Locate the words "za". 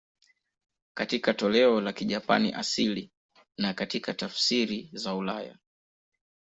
4.93-5.15